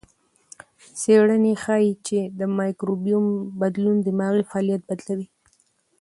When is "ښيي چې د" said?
1.63-2.41